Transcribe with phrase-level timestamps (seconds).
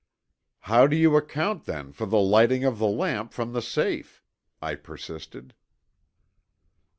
[0.61, 4.23] "How do you account then for the lighting of the lamp from the safe?"
[4.59, 5.53] I persisted.